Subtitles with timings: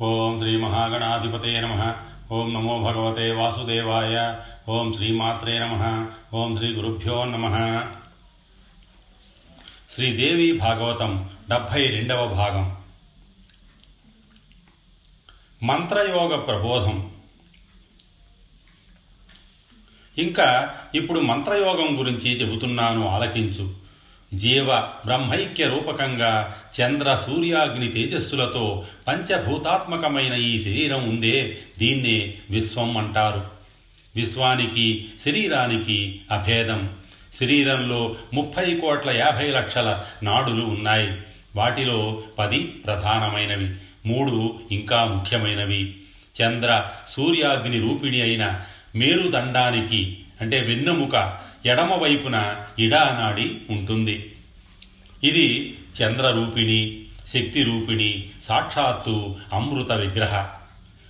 [0.00, 1.94] ఓం శ్రీ మహాగణాధిపతే నమ.
[2.32, 4.40] ఓం నమో భగవతే వాసుదేవాయ.
[4.68, 6.06] ఓం శ్రీమాత్రే నమ.
[6.34, 7.80] ఓం శ్రీ గురుభ్యో నమ.
[9.90, 12.76] శ్రీదేవి భాగవతం డెబ్భై రెండవ భాగం.
[15.62, 17.10] మంత్రయోగ ప్రబోధం.
[20.18, 23.77] ఇంకా ఇప్పుడు మంత్రయోగం గురించి చెబుతున్నాను ఆలకించు.
[24.34, 33.44] జీవ బ్రహ్మైక్య రూపకంగా చంద్ర సూర్యాగ్ని తేజస్సులతో పంచభూతాత్మకమైన ఈ శరీరం ఉందే దీన్నే విశ్వం అంటారు.
[34.16, 36.90] విశ్వానికి శరీరానికి అభేదం.
[37.40, 41.10] శరీరంలో ముప్పై కోట్ల యాభై లక్షల నాడులు ఉన్నాయి.
[41.56, 43.74] వాటిలో పది ప్రధానమైనవి
[44.06, 45.96] మూడు ఇంకా ముఖ్యమైనవి.
[46.42, 46.86] చంద్ర
[47.16, 48.60] సూర్యాగ్ని రూపిణి అయిన
[48.96, 54.32] మేరుదండానికి అంటే వెన్నెముక ఎడమ వైపున ఇడానాడి ఉంటుంది.
[55.24, 60.48] ఇది చంద్రరూపిణి శక్తి రూపిణి సాక్షాత్తు అమృత విగ్రహ.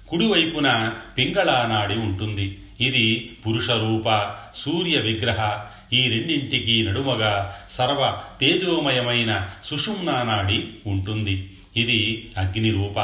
[0.08, 2.58] కుడివైపున పింగళానాడి ఉంటుంది.
[2.80, 5.64] ఇది పురుషరూప సూర్య విగ్రహ.
[5.92, 11.50] ఈ రెండింటికి నడుమగా సర్వ తేజోమయమైన సుషుమ్నానాడి ఉంటుంది.
[11.76, 13.00] ఇది అగ్ని రూప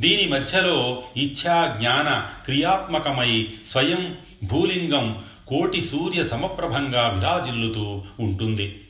[0.00, 8.80] దీని మధ్యలో ఇచ్ఛా జ్ఞాన క్రియాత్మకమై స్వయం భూలింగం కోటి సూర్య సమప్రభంగా విరాజిల్లుతూ ఉంటుంది.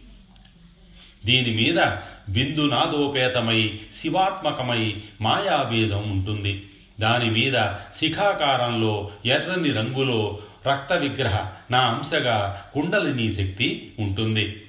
[1.24, 1.84] దీని మీద
[2.28, 6.62] బిందునాదోపేతమై శివాత్మకమై మాయాబీజం ఉంటుంది.
[7.00, 7.54] దాని మీద
[7.96, 14.62] శిఖాకారంలో ఎర్రని రంగులో రక్త విగ్రహ నా అంశగా కుండలిని శక్తి ఉంటుంది.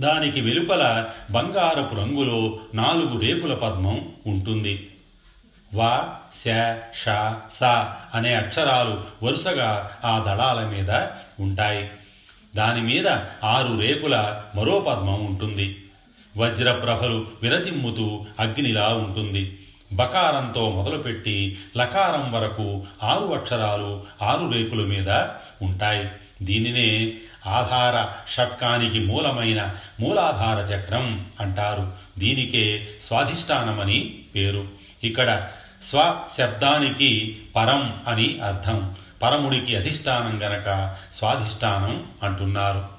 [0.00, 4.90] దానికి వెలుపల బంగారపు రంగులో నాలుగు రేకుల పద్మం ఉంటుంది.
[5.74, 6.48] వా శ
[6.94, 7.08] ష
[7.52, 7.62] స
[8.14, 10.90] అనే అక్షరాలు వరుసగా ఆ దళాల మీద
[11.40, 11.90] ఉంటాయి.
[12.56, 13.08] దాని మీద
[13.44, 15.84] ఆరు రేకుల మరో పద్మం ఉంటుంది.
[16.36, 19.58] వజ్రప్రభలు విరజిమ్ముతూ అగ్నిలా ఉంటుంది.
[19.92, 25.10] బకారంతో మొదలుపెట్టి లకారం వరకు ఆరు అక్షరాలు ఆరు రేకుల మీద
[25.62, 26.08] ఉంటాయి.
[26.42, 27.14] దీనినే
[27.46, 31.92] ఆధార షట్కానికి మూలమైన మూలాధార చక్రం అంటారు.
[32.18, 34.68] దీనికే స్వాధిష్టానమని పేరు.
[35.04, 35.48] ఇక్కడ
[35.84, 38.94] స్వ శబ్దానికి పరం అని అర్థం.
[39.22, 42.96] పరముడికి అధిష్టానం గనక స్వాధిష్టానం అంటున్నారు.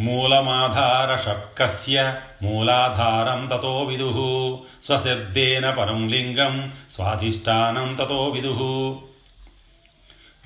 [0.00, 4.66] మూలమాధార షట్కస్య మూలాధారం తతో విదు.
[4.86, 9.02] స్వశబ్దేన పరం లింగం స్వాధిష్టానం తతో విదు.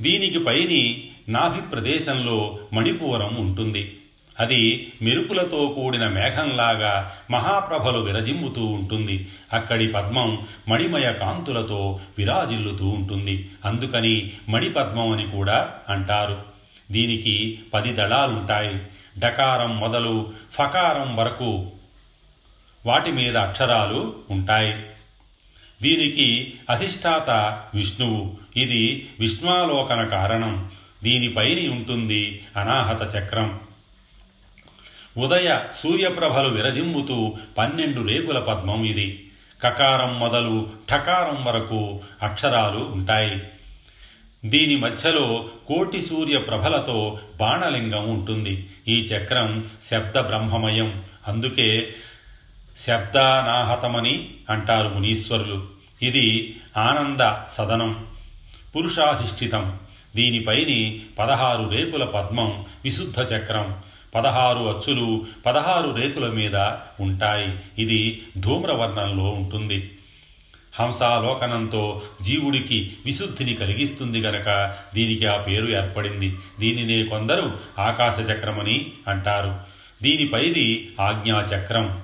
[0.00, 3.96] దీనికి పైని నాభి ప్రదేశంలో మణిపూరం ఉంటుంది.
[4.40, 9.28] అది మెరుపులతో కూడిన మేఘంలాగా మహాప్రభలు విరజిమ్ముతూ ఉంటుంది.
[9.52, 13.50] అక్కడి పద్మం మణిమయ కాంతులతో విరాజిల్లుతూ ఉంటుంది.
[13.64, 16.42] అందుకని మణిపద్మం అని కూడా అంటారు.
[16.90, 18.80] దీనికి పది దళాలుంటాయి.
[19.18, 21.70] డకారం మొదలు ఫకారం వరకు
[22.86, 24.72] వాటి మీద అక్షరాలు ఉంటాయి.
[25.82, 27.30] దీనికి అధిష్టాత
[27.74, 30.70] విష్ణువు ఇది విష్ణాలోకన కారణం.
[31.02, 33.60] దీనిపైని ఉంటుంది అనాహత చక్రం.
[35.18, 39.30] ఉదయ సూర్యప్రభలు విరజిమ్ముతూ పన్నెండు రేకుల పద్మం ఇది.
[39.62, 43.42] కకారం మొదలు ఠకారం వరకు అక్షరాలు ఉంటాయి.
[44.44, 48.70] దీని మధ్యలో కోటి సూర్య ప్రభలతో బాణలింగం ఉంటుంది.
[48.88, 51.04] ఈ చక్రం శబ్ద బ్రహ్మమయం.
[51.28, 51.94] అందుకే
[52.78, 55.66] శబ్దానాహతమని అంటారు మునీశ్వరులు.
[56.02, 58.15] ఇది ఆనంద సదనం.
[58.76, 59.78] పురుషాధిష్ఠితం.
[60.16, 63.76] దీనిపైని పదహారు రేకుల పద్మం విశుద్ధ చక్రం.
[64.14, 66.56] పదహారు అచ్చులు పదహారు రేకుల మీద
[67.00, 67.58] ఉంటాయి.
[67.78, 69.90] ఇది ధూమ్రవర్ణంలో ఉంటుంది.
[70.80, 76.36] హంసాలోకనంతో జీవుడికి విశుద్ధిని కలిగిస్తుంది గనక దీనికి ఆ పేరు ఏర్పడింది.
[76.60, 79.60] దీనినే కొందరు ఆకాశచక్రమని అంటారు.
[80.02, 82.02] దీనిపైది ఆజ్ఞాచక్రం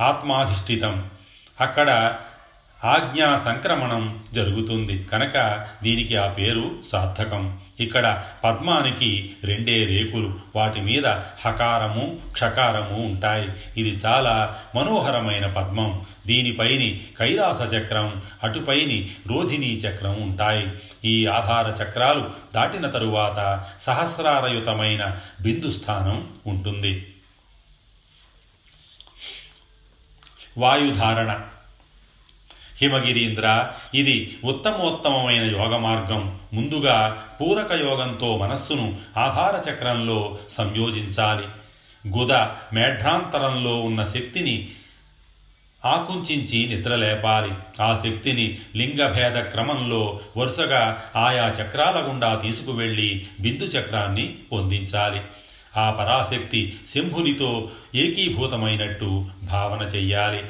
[0.00, 1.10] ఆత్మాధిష్ఠితం.
[1.60, 2.18] అక్కడ
[2.84, 5.04] ఆజ్ఞా సంక్రమణం జరుగుతుంది.
[5.04, 7.60] కనుక దీనికి ఆ పేరు సార్థకం.
[7.80, 10.40] ఇక్కడ పద్మానికి రెండే రేకులు.
[10.56, 11.06] వాటి మీద
[11.46, 13.48] హకారము క్షకారము ఉంటాయి.
[13.76, 16.06] ఇది చాలా మనోహరమైన పద్మం.
[16.26, 20.72] దీనిపైని కైలాస చక్రం అటుపైని రోధిని చక్రం ఉంటాయి.
[21.04, 27.14] ఈ ఆధార చక్రాలు దాటిన తరువాత సహస్రారయుతమైన బిందుస్థానం ఉంటుంది.
[30.58, 31.40] వాయుధారణ.
[32.82, 41.46] హిమగిరీంద్ర ఇది ఉత్తమోత్తమమైన యోగ మార్గం ముందుగా పూరక యోగంతో మనస్సును ఆధార చక్రంలో సంయోజించాలి.
[42.18, 42.32] గుద
[42.72, 44.68] మేఢ్రాంతరంలో ఉన్న శక్తిని
[45.84, 47.52] ఆకుంచించి నిద్రలేపాలి.
[47.82, 55.20] ఆ శక్తిని లింగభేద క్రమంలో వరుసగా ఆయా చక్రాల గుండా తీసుకువెళ్ళి బిందు చక్రాన్ని పొందించాలి.
[55.76, 60.42] ఆ పరాశక్తి శంభునితో ఏకీభూతమైనట్టు భావన చెయ్యాలి.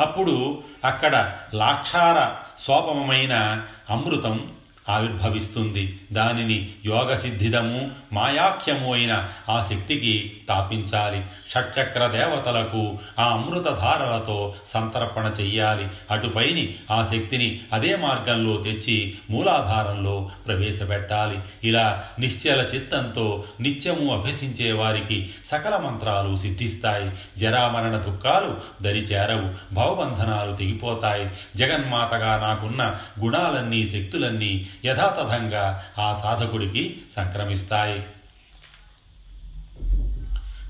[0.00, 4.52] అప్పుడు అక్కడ లాక్షార సోపమైన అమృతం
[4.88, 5.99] ఆవిర్భవిస్తుంది.
[6.12, 11.24] దానిని యోగసిద్ధిదము మాయాఖ్యము అయిన ఆ శక్తికి తాపించాలి.
[11.50, 15.88] షట్చక్ర దేవతలకు ఆ అమృతధారలతో సంతర్పణ చెయ్యాలి.
[16.10, 21.38] అటుపైని ఆ శక్తిని అదే మార్గంలో తెచ్చి మూలాధారంలో ప్రవేశపెట్టాలి.
[21.68, 27.10] ఇలా నిశ్చల చిత్తంతో నిత్యము అభ్యసించే వారికి సకల మంత్రాలు సిద్ధిస్తాయి.
[27.38, 31.30] జరామరణ దుఃఖాలు దరిచేరవు భవబంధనాలు తెగిపోతాయి.
[31.56, 38.02] జగన్మాతగా నాకున్న గుణాలన్నీ శక్తులన్నీ యథాతథంగా ఆ సాధకుడికి సంక్రమిస్తాయి.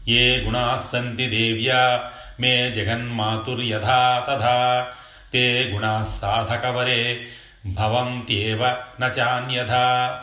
[0.09, 2.11] ఏ గుణా సంతి దేవ్యా?
[2.41, 4.87] మే జగన్మాతుర్యథా తథా.
[5.33, 7.27] తే గుణా సాధకవరే
[7.67, 8.67] భవంత్యేవ
[9.01, 10.21] నచాన్యథా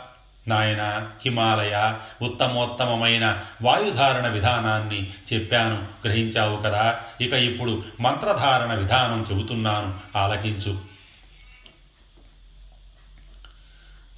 [0.47, 5.87] నాయన హిమాలయ ఉత్తమోత్తమమైన వాయుధారణ విధానాన్ని చెప్పాను.
[6.05, 6.99] గ్రహించావు కదా?
[7.21, 9.93] ఇక ఇప్పుడు మంత్రధారణ విధానం చెబుతున్నాను.
[10.15, 10.96] ఆలకించు.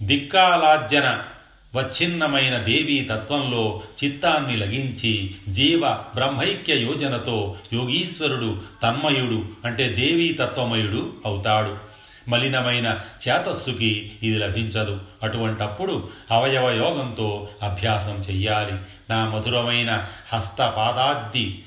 [0.02, 1.24] దిక్కాలాజ్జన
[1.76, 11.78] వచ్చిన్నమైన దేవీ తత్వంలో చిత్తాన్ని లగించి జీవ బ్రహ్మైక్య యోజనతో యోగీశ్వరుడు తన్మయుడు అంటే దేవీ తత్వమయుడు అవుతాడు.
[12.30, 15.02] మలినమైన చేతస్సుకి ఇది లభించదు.
[15.24, 18.74] అటువంటప్పుడు అవయవ యోగంతో అభ్యాసం చెయ్యాలి.
[19.10, 21.64] నా మధురమైన హస్తపాదాద్ది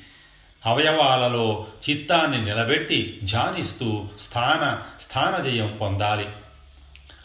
[0.67, 6.27] అవయవాలలో చిత్తాన్ని నిలబెట్టి ధ్యానిస్తూ స్థాన స్థానజయం పొందాలి.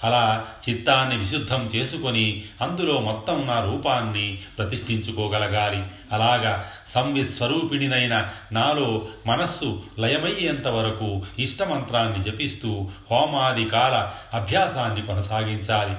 [0.03, 5.83] అలా చిత్తాన్ని విశుద్ధం చేసుకొని అందులో మొత్తం నా రూపాన్ని ప్రతిష్ఠించుకోగలగాలి.
[6.11, 15.95] అలాగా సంవిస్వరూపిణినైన నాలో మనస్సు లయమయ్యేంత వరకు ఇష్టమంత్రాన్ని జపిస్తూ హోమాది కాల అభ్యాసాన్ని కొనసాగించాలి.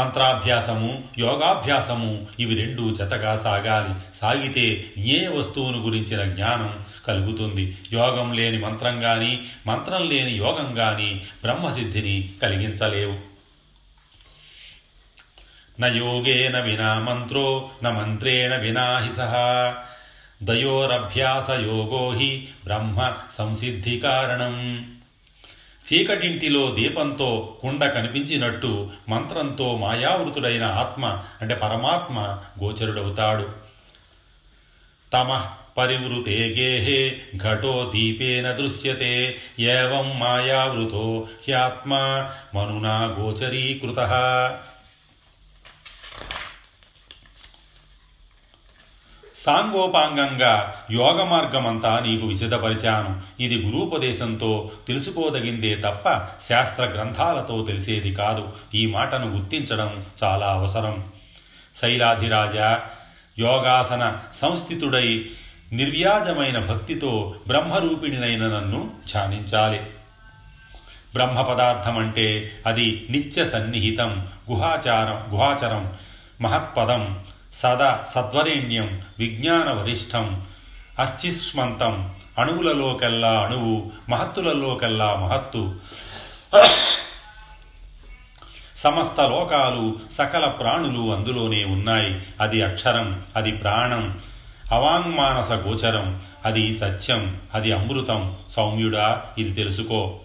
[0.00, 3.94] మంత్రాభ్యాసము యోగాభ్యాసము ఇవి రెండు జతగా సాగాలి.
[4.20, 7.78] సాగితే ఏ వస్తువును గురించిన జ్ఞానం కలుగుతుంది.
[7.92, 13.30] యోగం లేని మంత్రం కానీ మంత్రం లేని యోగం కానీ బ్రహ్మసిద్ధిని కలిగించలేవు.
[15.80, 19.76] నయోగేన వినా మంత్రో న మంత్రేణ వినా హి సహా.
[20.42, 24.86] దయోరభ్యాస యోగో హి బ్రహ్మ సంసిద్ధి కారణం.
[25.86, 33.48] చీకటింటిలో దీపంతో కుండ కనిపించినట్టు మంత్రంతో మాయావృతుడైన ఆత్మ అంటే పరమాత్మ గోచరుడవుతాడు.
[35.12, 35.46] తమ
[35.78, 43.98] పరివృతే గేహే ఘటో దీపేన దృశ్యతే ఏవం మాయావృతో హ్యాత్మా మనునా గోచరీకృత.
[49.40, 56.08] సాంగోపాంగంగా యోగ మార్గమంతా నీకు విశదపరిచాను ఇది గురూపదేశంతో తెలుసుకోదగిందే తప్ప
[56.48, 58.48] శాస్త్ర గ్రంథాలతో తెలిసేది కాదు.
[58.74, 61.04] ఈ మాటను గుర్తించడం చాలా అవసరం.
[61.76, 62.56] శైలాధిరాజ
[63.40, 65.28] యోగాసన సంస్థితుడై
[65.72, 69.80] నిర్వ్యాజమైన భక్తితో బ్రహ్మరూపిణినైన నన్ను ధ్యానించాలి.
[71.14, 75.92] బ్రహ్మ పదార్థం అంటే అది నిత్య సన్నిహితం గుహాచారం గుహాచరం
[76.40, 77.20] మహత్పదం.
[77.54, 80.46] సదా సద్వరేణ్యం విజ్ఞాన వరిష్టం
[80.98, 85.74] అర్చిష్మంతం అణువులలోకెల్లా అణువు మహత్తులలోకెల్లా మహత్తు.
[88.76, 92.26] సమస్త లోకాలు సకల ప్రాణులు అందులోనే ఉన్నాయి.
[92.40, 94.20] అది అక్షరం అది ప్రాణం.
[94.72, 98.36] అవాంగ్మానస గోచరం అది సత్యం అది అమృతం.
[98.56, 100.18] సౌమ్యుడా ఇది తెలుసుకో.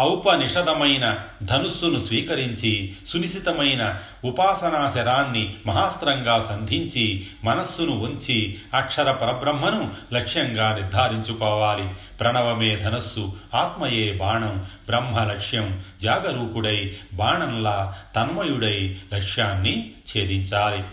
[0.00, 11.88] ఔపనిషదమైన ధనుస్సును స్వీకరించి సునిశితమైన ఉపాసనా శరాన్ని మహాస్త్రంగా సంధించి మనస్సును ఉంచి అక్షర పరబ్రహ్మను లక్ష్యంగా నిర్ధారించుకోవాలి.
[12.20, 20.84] ప్రణవమే ధనస్సు ఆత్మయే బాణం బ్రహ్మ లక్ష్యం జాగరూకుడై బాణంలా తన్మయుడై లక్ష్యాన్ని ఛేదించాలి.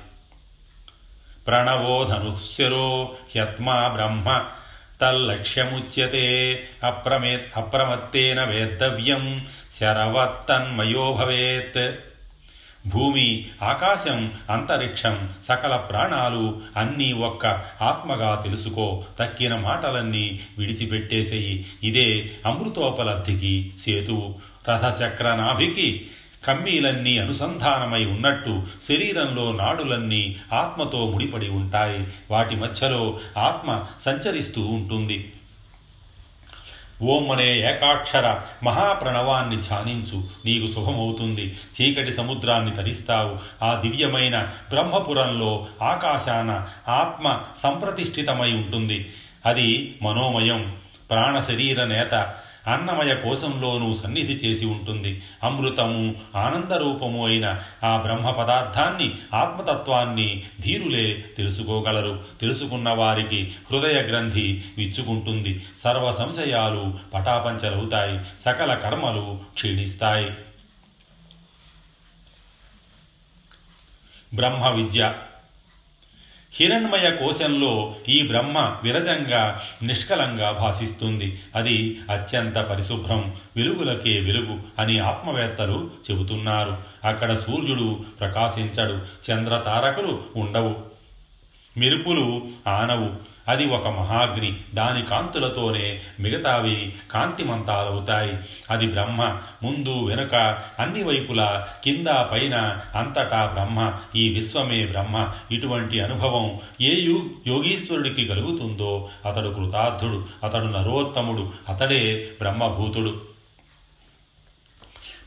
[1.48, 4.44] ప్రణవో ధనుస్యరో హ్యత్మా బ్రహ్మ
[5.01, 6.63] తల్లక్ష్యముచ్యతే.
[6.84, 9.48] అప్రమే అప్రమత్తేన వేద్దవ్యం.
[9.79, 11.96] శరవత్తన్మయో భవేత్.
[12.88, 17.48] భూమి ఆకాశం అంతరిక్షం సకల ప్రాణాలు అన్నీ ఒక్క
[17.82, 19.03] ఆత్మగా తెలుసుకో.
[19.20, 21.65] తక్కిన మాటలన్నీ విడిచిపెట్టేసేయి.
[21.84, 24.36] ఇదే అమృతోపలబ్ధికి సేతువు
[24.70, 26.08] రథచక్రనాభికి
[26.46, 32.08] కమ్మీలన్నీ అనుసంధానమై ఉన్నట్టు శరీరంలో నాడులన్నీ ఆత్మతో ముడిపడి ఉంటాయి.
[32.31, 35.34] వాటి మధ్యలో ఆత్మ సంచరిస్తూ ఉంటుంది.
[37.01, 40.24] ఓం అనే ఏకాక్షర మహాప్రణవాన్ని ధ్యానించు.
[40.46, 41.58] నీకు శుభమవుతుంది.
[41.81, 43.65] చీకటి సముద్రాన్ని తరిస్తావు.
[43.65, 49.13] ఆ దివ్యమైన బ్రహ్మపురంలో ఆకాశాన ఆత్మ సంప్రతిష్ఠితమై ఉంటుంది.
[49.46, 50.75] అది మనోమయం.
[51.10, 52.36] ప్రాణ శరీర నేత
[52.68, 55.22] అన్నమయ కోశంలోనూ సన్నిధి చేసి ఉంటుంది.
[55.44, 62.24] అమృతము ఆనందరూపము అయిన ఆ బ్రహ్మ పదార్థాన్ని ఆత్మతత్వాన్ని ధీరులే తెలుసుకోగలరు.
[62.42, 65.66] తెలుసుకున్న వారికి హృదయ గ్రంథి విచ్చుకుంటుంది.
[65.84, 70.32] సర్వ సంశయాలు పటాపంచలవుతాయి సకల కర్మలు క్షీణిస్తాయి.
[74.36, 75.13] బ్రహ్మ విద్య
[76.60, 81.39] హిరణ్మయ కోశంలో ఈ బ్రహ్మ విరజంగా నిష్కలంగా భాసిస్తుంది.
[81.56, 86.78] అది అత్యంత పరిశుభ్రం వెలుగులకే వెలుగు అని ఆత్మవేత్తలు చెబుతున్నారు.
[87.04, 88.94] అక్కడ సూర్యుడు ప్రకాశించడు
[89.32, 90.75] చంద్ర తారకులు ఉండవు.
[91.78, 93.29] మెరుపులు ఆనవు.
[93.50, 94.58] అది ఒక మహాగ్ని.
[94.74, 98.34] దాని కాంతులతోనే మిగతావి కాంతిమంతాలవుతాయి.
[98.70, 99.24] అది బ్రహ్మ
[99.63, 100.36] ముందు వెనుక
[100.79, 103.94] అన్ని వైపులా కింద పైన అంతటా బ్రహ్మ.
[104.15, 105.27] ఈ విశ్వమే బ్రహ్మ.
[105.51, 113.38] ఇటువంటి అనుభవం ఏ యు యోగీశ్వరుడికి కలుగుతుందో అతడు కృతార్థుడు అతడు నరోత్తముడు అతడే బ్రహ్మభూతుడు.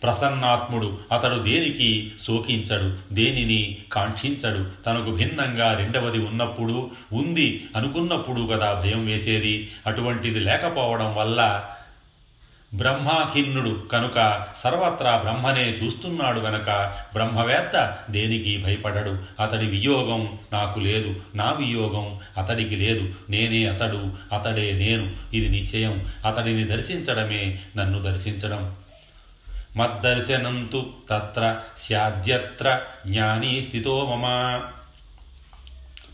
[0.02, 0.98] ప్రసన్నాత్ముడు.
[1.12, 3.14] అతడు దేనికి శోకించడు?
[3.14, 4.84] దేనిని కాంక్షించడు?
[4.86, 9.70] తనకు భిన్నంగా రెండవది ఉన్నప్పుడు ఉంది అనుకున్నప్పుడు కదా భయం వేసేది.
[9.86, 11.64] అటువంటిది లేకపోవడం వల్ల
[12.74, 16.70] బ్రహ్మాఖిన్నుడు కనుక సర్వత్రా బ్రహ్మనే చూస్తున్నాడు గనక
[17.12, 19.42] బ్రహ్మవేత్త దేనికి భయపడడు?
[19.42, 25.36] అతడి వియోగం నాకు లేదు నా వియోగం అతడికి లేదు నేనే అతడు అతడే నేను.
[25.36, 26.06] ఇది నిశ్చయం.
[26.26, 28.74] అతడిని దర్శించడమే నన్ను దర్శించడం.
[29.76, 34.62] మద్దర్శనంతు తత్ర స్యాద్యత్ర జ్ఞానీ స్థితో మమ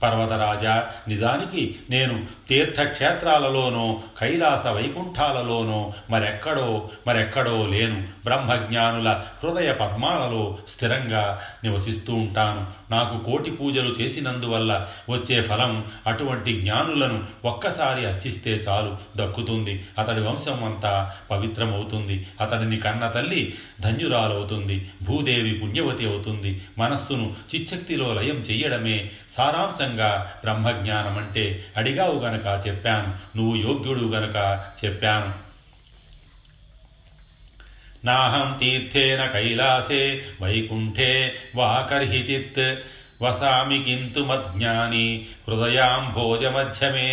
[0.03, 12.78] పర్వతరాజా నిజానికి నేను తీర్థక్షేత్రాలలోనో కైలాస వైకుంఠాలలోనో మరెక్కడో మరెక్కడో లేను బ్రహ్మజ్ఞానుల హృదయ పద్మాలలో స్థిరంగా నివసిస్తూ ఉంటాను।
[12.91, 19.85] నాకు కోటి పూజలు చేసినందువల్ల వచ్చే ఫలం అటువంటి జ్ఞానులను ఒక్కసారి అర్చిస్తే చాలు దక్కుతుంది.
[19.99, 22.27] అతడి వంశం అంతా పవిత్రమవుతుంది.
[22.41, 24.91] అతడిని కన్న తల్లి ధన్యురాలవుతుంది.
[25.03, 26.63] భూదేవి పుణ్యవతి అవుతుంది.
[26.79, 33.39] మనస్సును చిచ్చక్తిలో లయం చెయ్యడమే సారాంశంగా బ్రహ్మజ్ఞానం అంటే అడిగావు గనక చెప్పాను.
[33.39, 35.48] నువ్వు యోగ్యుడు గనక చెప్పాను.
[38.05, 42.79] నాహం తీర్థేన కైలాసే వైకుంఠే వా కర్హిచిత్
[43.23, 47.13] వసామి కింతు మజ్ఞాని హృదయాంభోజమధ్యమే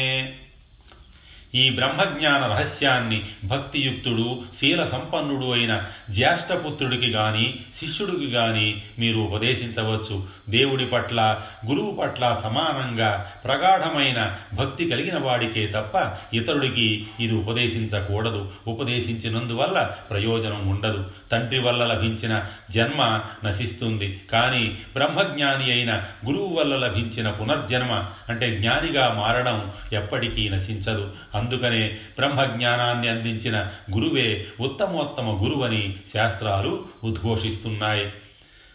[1.56, 10.28] ఈ బ్రహ్మజ్ఞాన రహస్యాన్ని భక్తియుక్తుడు శీల సంపన్నుడు అయిన జ్యేష్ఠపుత్రుడికి గాని శిష్యుడికి గాని మీరు ఉపదేశించవచ్చు.
[10.50, 18.52] దేవుడి పట్ల గురువు పట్ల సమానంగా ప్రగాఢమైన భక్తి కలిగిన వాడికే తప్ప ఇతరుడికి ఇది ఉపదేశించకూడదు.
[18.68, 21.06] ఉపదేశించినందువల్ల ప్రయోజనం ఉండదు.
[21.32, 24.22] తండ్రి వల్ల లభించిన జన్మ నశిస్తుంది.
[24.32, 25.94] కానీ బ్రహ్మజ్ఞాని అయిన
[26.26, 31.12] గురువు వల్ల లభించిన పునర్జన్మ అంటే జ్ఞానిగా మారడం ఎప్పటికీ నశించదు.
[31.36, 38.12] అందుకనే బ్రహ్మజ్ఞానాన్ని అందించిన గురువే ఉత్తమోత్తమ గురువని శాస్త్రాలు ఉద్ఘోషిస్తున్నాయి.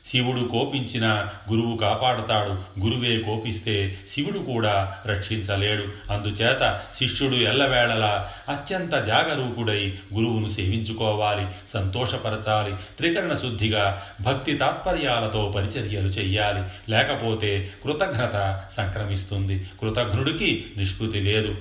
[0.07, 2.81] శివుడు కోపించిన గురువు కాపాడుతాడు.
[2.81, 6.13] గురువే కోపిస్తే శివుడు కూడా రక్షించలేడు.
[6.13, 16.93] అందుచేత శిష్యుడు ఎల్లవేళలా అత్యంత జాగరూకుడై గురువును సేవించుకోవాలి సంతోషపరచాలి త్రికరణ శుద్ధిగా భక్తి తాత్పర్యాలతో పరిచర్యలు చెయ్యాలి.
[16.93, 19.67] లేకపోతే కృతజ్ఞత సంక్రమిస్తుంది.
[19.81, 21.57] కృతజ్ఞుడికి నిష్కృతి లేదు.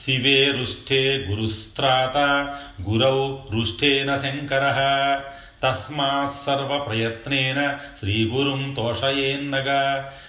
[0.00, 2.44] शिवे रुष्ठे गुरुस्त्राता,
[2.80, 5.14] गुरौ रुष्ठेन शङ्करः।
[5.62, 9.64] तस्मात् सर्वप्रयत्नेन श्रीगुरुं तोषयेन्नग।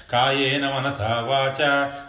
[0.10, 1.58] कायेन मनसा वाच,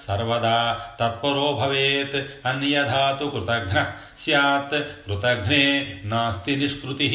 [0.03, 7.13] सर्वदा तत्परो भवेत्, अन्यथा तु कृतघ्नः स्यात्, कृतघ्ने नास्ति निष्कृतिः।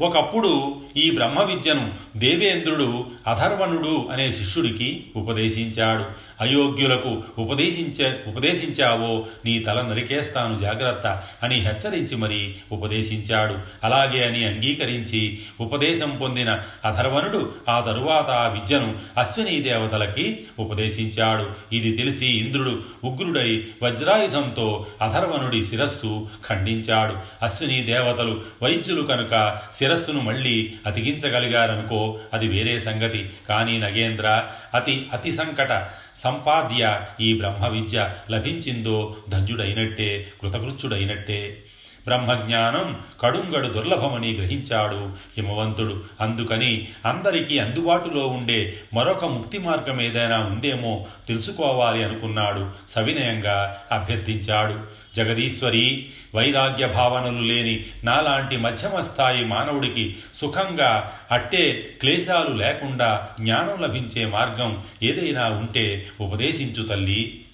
[0.00, 6.04] ఒకప్పుడు ఈ బ్రహ్మ విద్యను దేవేంద్రుడు అధర్వణుడు అనే శిష్యుడికి ఉపదేశించాడు.
[6.42, 13.58] అయోగ్యులకు ఉపదేశించ ఉపదేశించావో నీ తల నరికేస్తాను జాగ్రత్త అని హెచ్చరించి మరీ ఉపదేశించాడు.
[13.84, 21.74] అలాగే అని అంగీకరించి ఉపదేశం పొందిన అధర్వణుడు ఆ తరువాత ఆ విద్యను అశ్విని దేవతలకి ఉపదేశించాడు.
[21.74, 27.44] ఇది తెలిసి ఇంద్రుడు ఉగ్రుడై వజ్రాయుధంతో అధర్వణుడి శిరస్సు ఖండించాడు.
[27.44, 33.30] అశ్విని దేవతలు వైద్యులు కనుక శిరస్సును మళ్ళీ అతికించగలిగారనుకో అది వేరే సంగతి.
[33.48, 34.44] కానీ నగేంద్ర
[34.74, 41.62] అతి అతి సంకట సంపాద్య ఈ బ్రహ్మ విద్య లభించిందో ధన్యుడైనట్టే కృతకృత్యుడైనట్టే.
[42.04, 46.02] బ్రహ్మజ్ఞానం కడుంగడు దుర్లభమని గ్రహించాడు హిమవంతుడు.
[46.20, 52.70] అందుకని అందరికీ అందుబాటులో ఉండే మరొక ముక్తి మార్గం ఏదైనా ఉందేమో తెలుసుకోవాలి అనుకున్నాడు.
[52.90, 55.01] సవినయంగా అభ్యర్థించాడు.
[55.16, 64.84] జగదీశ్వరి వైరాగ్య భావనలు లేని నాలాంటి మధ్యమ స్థాయి మానవుడికి సుఖంగా అట్టే క్లేశాలు లేకుండా జ్ఞానం లభించే మార్గం
[65.02, 67.44] ఏదైనా ఉంటే ఉపదేశించు తల్లి.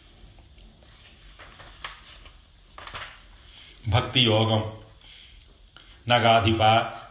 [3.89, 4.73] భక్తి యోగం
[6.09, 6.63] నగాధిప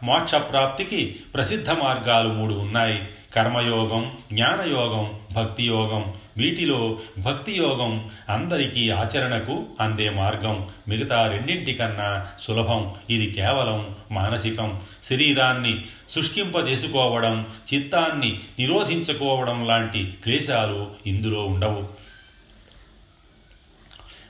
[0.02, 3.02] మోక్షప్రాప్తికి ప్రసిద్ధ మార్గాలు మూడు ఉన్నాయి.
[3.36, 6.14] కర్మయోగం జ్ఞానయోగం భక్తియోగం.
[6.36, 10.68] వీటిలో భక్తియోగం అందరికీ ఆచరణకు అందే మార్గం.
[10.88, 12.94] మిగతా రెండింటికన్నా సులభం.
[13.10, 14.80] ఇది కేవలం మానసికం.
[15.10, 21.97] శరీరాన్ని శుష్కింపజేసుకోవడం చిత్తాన్ని నిరోధించుకోవడం లాంటి క్లేశాలు ఇందులో ఉండవు.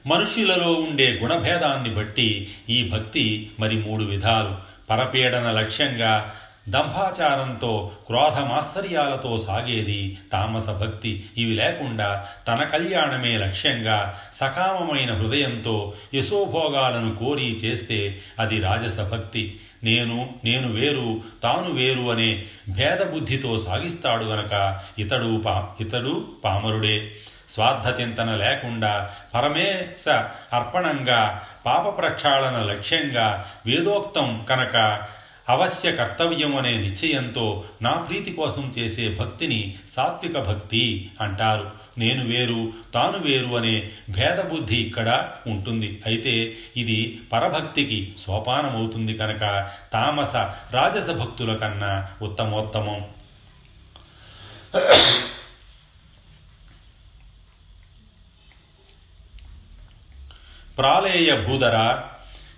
[0.06, 4.68] మనుష్యులలో ఉండే గుణభేదాన్ని బట్టి ఈ భక్తి మరి మూడు విధాలు.
[4.90, 6.34] పరపీడన లక్ష్యంగా
[6.68, 11.26] దంభాచారంతో క్రోధమాశ్చర్యాలతో సాగేది తామస భక్తి.
[11.36, 19.60] ఇవి లేకుండా తన కళ్యాణమే లక్ష్యంగా సకామమైన హృదయంతో యశోభోగాలను కోరి చేస్తే అది రాజస భక్తి.
[19.84, 27.10] నేను నేను వేరు తాను వేరు అనే భేదబుద్ధితో సాగిస్తాడు గనక ఇతడు పా ఇతడు పామరుడే.
[27.48, 30.08] స్వార్థచింతన లేకుండా పరమేశ
[30.52, 35.06] అర్పణంగా పాప ప్రక్షాళన లక్ష్యంగా వేదోక్తం కనుక
[35.48, 41.70] అవశ్య కర్తవ్యం అనే నిశ్చయంతో నా ప్రీతి కోసం చేసే భక్తిని సాత్విక భక్తి అంటారు.
[41.98, 46.02] నేను వేరు తాను వేరు అనే భేదబుద్ధి ఇక్కడ ఉంటుంది.
[46.06, 50.36] అయితే ఇది పరభక్తికి సోపానమవుతుంది కనుక తామస
[50.74, 53.04] రాజస భక్తుల కన్నా ఉత్తమోత్తమం.
[60.78, 61.98] ప్రాలేయ భూధర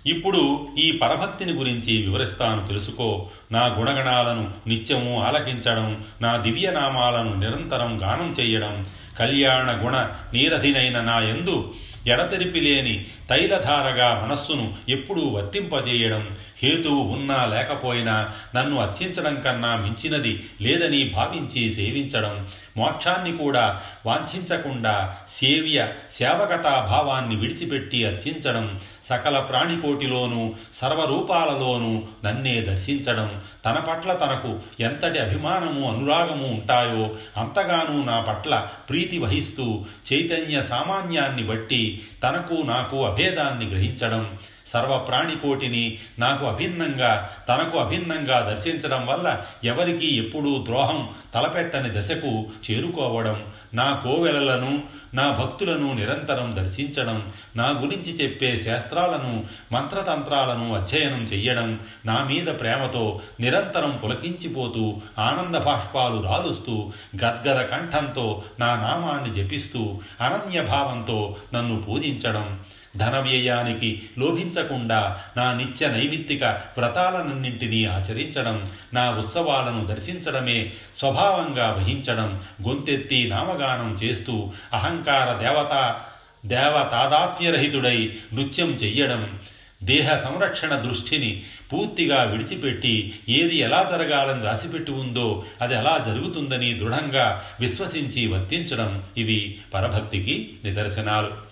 [0.05, 3.29] ఇప్పుడు ఈ పరభక్తిని గురించి వివరిస్తాను తెలుసుకో.
[3.51, 8.85] నా గుణగణాలను నిత్యము ఆలకించడం నా దివ్యనామాలను నిరంతరం గానం చేయడం
[9.19, 9.95] కళ్యాణ గుణ
[10.33, 11.73] నీరధినైన నా ఎందు
[12.07, 21.73] ఎడతెరిపి లేని తైలధారగా మనస్సును ఎప్పుడూ వర్తింపజేయడం హేతువు ఉన్నా లేకపోయినా నన్ను అర్చించడం కన్నా మించినది లేదని భావించి
[21.73, 22.47] సేవించడం.
[22.77, 33.41] మోక్షాన్ని కూడా వాంఛించకుండా సేవ్య సేవకతా భావాన్ని విడిచిపెట్టి అర్చించడం సకల ప్రాణికోటిలోనూ సర్వరూపాలలోనూ నన్నే దర్శించడం.
[33.65, 42.01] తన పట్ల తనకు ఎంతటి అభిమానము అనురాగము ఉంటాయో అంతగానూ నా పట్ల ప్రీతి వహిస్తూ చైతన్య సామాన్యాన్ని బట్టి
[42.23, 44.37] తనకు నాకు అభేదాన్ని గ్రహించడం.
[44.73, 53.43] సర్వ ప్రాణికోటిని నాకు అభిన్నంగా తనకు అభిన్నంగా దర్శించడం వల్ల ఎవరికి ఎప్పుడూ ద్రోహం తలపెట్టని దశకు చేరుకోవడం.
[53.73, 54.71] నా కోవెలలను
[55.13, 57.17] నా భక్తులను నిరంతరం దర్శించడం
[57.55, 59.31] నా గురించి చెప్పే శాస్త్రాలను
[59.71, 61.69] మంత్రతంత్రాలను అధ్యయనం చెయ్యడం
[62.05, 63.03] నా మీద ప్రేమతో
[63.39, 64.85] నిరంతరం పులకించిపోతూ
[65.19, 66.75] ఆనంద బాష్పాలు రాలుస్తూ
[67.15, 68.27] గద్గద కంఠంతో
[68.59, 69.83] నా నామాన్ని జపిస్తూ
[70.21, 71.19] అనన్య భావంతో
[71.53, 72.47] నన్ను పూజించడం
[72.97, 83.93] ధన వ్యయానికి లోభించకుండా నా నిత్య నైమిత్తిక వ్రతాలనన్నింటినీ ఆచరించడం నా ఉత్సవాలను దర్శించడమే స్వభావంగా వహించడం గొంతెత్తి నామగానం
[83.93, 86.01] చేస్తూ అహంకార దేవత
[86.45, 89.39] దేవతాదాత్మ్యరహితుడై నృత్యం చెయ్యడం
[89.83, 98.27] దేహ సంరక్షణ దృష్టిని పూర్తిగా విడిచిపెట్టి ఏది ఎలా జరగాలని రాసిపెట్టి ఉందో అది ఎలా జరుగుతుందని దృఢంగా విశ్వసించి
[98.27, 99.03] వర్తించడం.
[99.17, 101.50] ఇవి పరభక్తికి నిదర్శనాలు.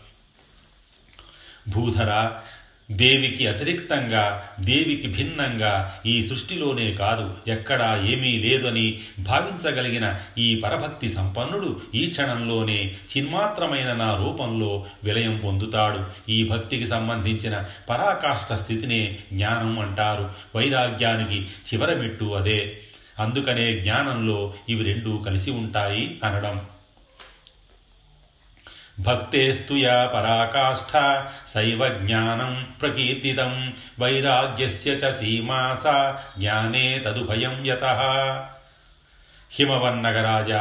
[1.75, 2.31] భూధర
[2.91, 12.05] దేవికి అతిరిక్తంగా దేవికి భిన్నంగా ఈ సృష్టిలోనే కాదు ఎక్కడా ఏమీ లేదని భావించగలిగిన ఈ పరభక్తి సంపన్నుడు ఈ
[12.05, 16.31] క్షణంలోనే చిన్మాత్రమైన నా రూపంలో విలయం పొందుతాడు.
[16.31, 20.29] ఈ భక్తికి సంబంధించిన పరాకాష్ఠ స్థితినే జ్ఞానం అంటారు.
[20.55, 22.79] వైరాగ్యానికి చివరమెట్టు అదే.
[23.19, 26.61] అందుకనే జ్ఞానంలో ఇవి రెండూ కలిసి ఉంటాయి అనడం.
[28.99, 30.91] భక్తేస్తు యా పరాకాష్ఠ
[31.53, 33.53] సైవ జ్ఞానం ప్రకీర్తితం
[33.99, 35.95] వైరాగ్యస్య చ సీమా సా
[36.37, 37.85] జ్ఞానే తదుభయం యత
[39.51, 40.51] హిమవన్నగరాజ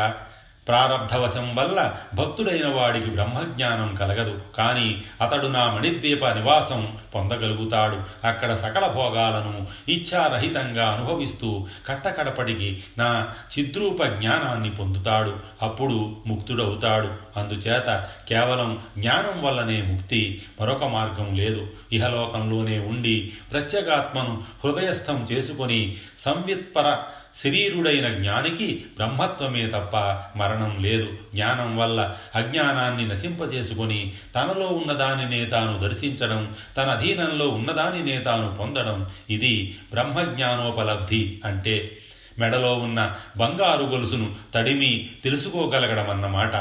[0.68, 4.40] ప్రారబ్ధవశం వల్ల భక్తుడైన వాడికి బ్రహ్మజ్ఞానం కలగదు.
[4.59, 8.00] కానీ అతడు నా మణిద్వీప నివాసం పొందగలుగుతాడు.
[8.26, 13.28] అక్కడ సకల భోగాలను ఇచ్ఛారహితంగా అనుభవిస్తూ కట్టకడపటికి నా
[13.59, 15.37] చిద్రూప జ్ఞానాన్ని పొందుతాడు.
[15.62, 17.11] అప్పుడు ముక్తుడవుతాడు.
[17.37, 21.66] అందుచేత కేవలం జ్ఞానం వల్లనే ముక్తి మరొక మార్గం లేదు.
[21.92, 26.96] ఇహలోకంలోనే ఉండి ప్రత్యేగాత్మను హృదయస్థం చేసుకొని సంవిత్పర
[27.44, 29.96] శరీరుడైన జ్ఞానికి బ్రహ్మత్వమే తప్ప
[30.38, 31.18] మరణం లేదు.
[31.34, 41.42] జ్ఞానం వల్ల అజ్ఞానాన్ని నశింపజేసుకొని తనలో ఉన్నదానినే తాను దర్శించడం తన అధీనంలో ఉన్నదానినే తాను పొందడం ఇది బ్రహ్మజ్ఞానోపలబ్ధి
[41.44, 41.98] అంటే
[42.38, 46.56] మెడలో ఉన్న బంగారు గొలుసును తడిమి తెలుసుకోగలగడమన్నమాట.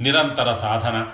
[0.00, 1.12] నిరంతర సాధన.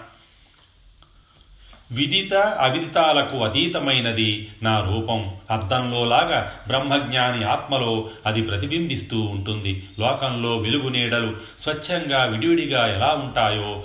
[1.92, 5.35] విదిత అవిదితాలకు అతీతమైనది నా రూపం.
[5.51, 9.88] అద్దంలోలాగా బ్రహ్మజ్ఞాని ఆత్మలో అది ప్రతిబింబిస్తూ ఉంటుంది.
[9.98, 13.83] లోకంలో వెలుగు నీడలు స్వచ్ఛంగా విడివిడిగా ఎలా ఉంటాయో?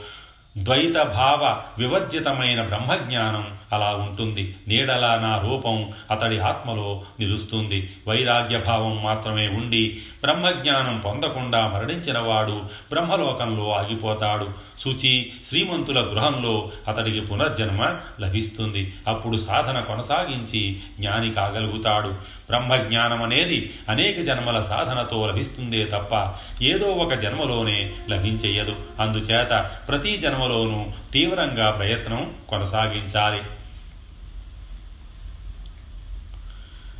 [0.57, 4.55] ద్వైత భావ వివర్జితమైన బ్రహ్మజ్ఞానం అలా ఉంటుంది.
[4.67, 7.89] నీడలా నా రూపం అతడి ఆత్మలో నిలుస్తుంది.
[8.07, 14.49] వైరాగ్యభావం మాత్రమే ఉండి బ్రహ్మజ్ఞానం పొందకుండా మరణించినవాడు బ్రహ్మలోకంలో ఆగిపోతాడు.
[14.83, 18.93] శుచి శ్రీమంతుల గృహంలో అతడికి పునర్జన్మ లభిస్తుంది.
[19.07, 22.07] అప్పుడు సాధన కొనసాగించి జ్ఞాని కాగలుగుతాడు.
[22.49, 26.33] బ్రహ్మజ్ఞానం అనేది అనేక జన్మల సాధనతో లభిస్తుందే తప్ప
[26.63, 28.75] ఏదో ఒక జన్మలోనే లభించేయదు.
[28.99, 33.41] అందుచేత ప్రతి జన్మలోనూ తీవ్రంగా ప్రయత్నం కొనసాగించాలి.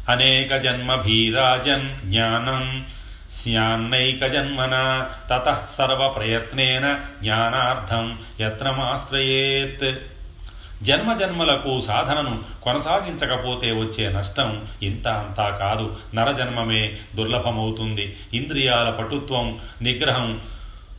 [0.10, 2.86] అనేక జన్మభీరాజన్ జ్ఞానం
[3.42, 9.98] స్యాన్నైకజన్మన తత సర్వప్రయత్నేన జ్ఞానార్థం యత్నమాశ్రయేత్
[10.84, 15.98] జన్మజన్మలకు సాధనను కొనసాగించకపోతే వచ్చే నష్టం ఇంత అంతా కాదు.
[16.13, 18.18] నరజన్మమే దుర్లభమవుతుంది.
[18.34, 20.42] ఇంద్రియాల పటుత్వం నిగ్రహం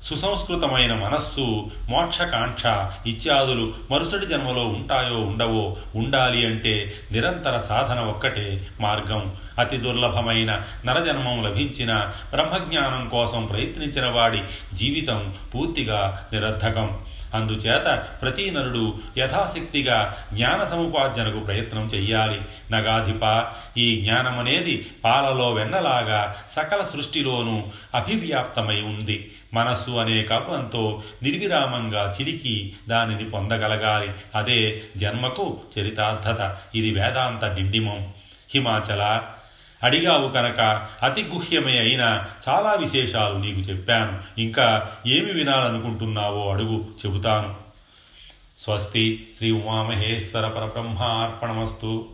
[0.09, 2.63] సుసంస్కృతమైన మనస్సు మోక్షకాంక్ష
[3.09, 9.37] ఇత్యాదులు మరుసటి జన్మలో ఉంటాయో ఉండవో ఉండాలి అంటే నిరంతర సాధన ఒక్కటే మార్గం.
[9.59, 14.43] అతి దుర్లభమైన నరజన్మం లభించిన బ్రహ్మజ్ఞానం కోసం ప్రయత్నించిన వాడి
[14.75, 17.01] జీవితం పూర్తిగా నిరర్ధకం.
[17.35, 22.41] అందుచేత ప్రతి నరుడు యథాశక్తిగా జ్ఞాన సముపార్జనకు ప్రయత్నం చెయ్యాలి.
[22.71, 23.47] నగాధిప
[23.79, 27.65] ఈ జ్ఞానమనేది పాలలో వెన్నలాగా సకల సృష్టిలోనూ
[27.95, 29.31] అభివ్యాప్తమై ఉంది.
[29.55, 34.11] మనస్సు అనే కపంతో నిర్విరామంగా చిలికి దానిని పొందగలగాలి.
[34.35, 36.57] అదే జన్మకు చరితార్థత.
[36.75, 38.13] ఇది వేదాంత డిండిమం.
[38.55, 39.23] హిమాచల
[39.83, 44.41] అడిగావు కనుక అతి గుహ్యమే అయిన చాలా విశేషాలు నీకు చెప్పాను.
[44.41, 47.55] ఇంకా ఏమి వినాలనుకుంటున్నావో అడుగు చెబుతాను.
[48.59, 52.07] స్వస్తి శ్రీ ఉమామహేశ్వర పరబ్రహ్మార్పణమస్తు